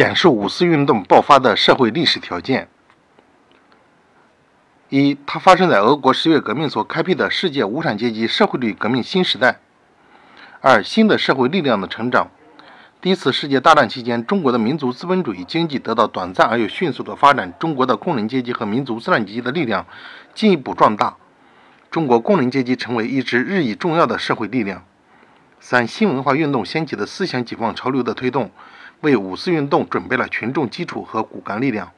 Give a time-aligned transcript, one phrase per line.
[0.00, 2.68] 简述五四运动爆发的社会历史条件。
[4.88, 9.60] 一，它发生在俄国十月革命所开辟的世界无产阶级社会主义革命新时代。
[10.62, 12.30] 二，新的社会力量的成长。
[13.02, 19.84] 第一次世界大战期间，中国的民族资本主义经济得到短暂而又迅速的发展，中国的工人阶级和民族资产阶级的力量
[20.34, 21.18] 进一步壮大，
[21.90, 24.82] 中国工人阶级成为一支日益重要的社会力量。
[25.62, 28.50] 三、新文化运动掀起的思想解放潮流的推动，
[29.00, 31.92] 为五四运动准备了群众基础和骨干力量。